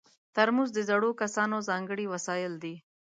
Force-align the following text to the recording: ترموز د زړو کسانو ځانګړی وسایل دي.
ترموز 0.35 0.69
د 0.73 0.79
زړو 0.89 1.09
کسانو 1.21 1.57
ځانګړی 1.69 2.05
وسایل 2.13 2.53
دي. 2.63 2.75